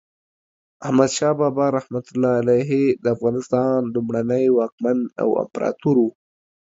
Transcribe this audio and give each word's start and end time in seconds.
احمد 0.85 1.11
شاه 1.17 1.33
بابا 1.41 1.65
رحمة 1.77 2.05
الله 2.11 2.33
علیه 2.41 2.71
د 3.03 3.05
افغانستان 3.15 3.79
لومړی 3.93 4.45
واکمن 4.57 4.97
او 5.21 5.29
امپراتور 5.43 5.95
و. 5.99 6.03